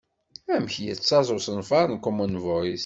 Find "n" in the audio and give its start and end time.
1.91-1.97